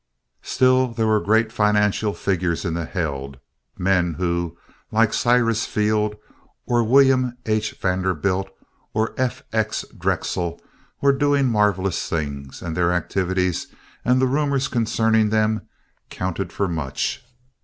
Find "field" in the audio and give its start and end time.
5.67-6.15